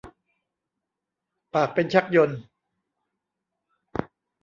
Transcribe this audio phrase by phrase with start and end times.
[1.53, 2.39] ปากเป็นชักยนต์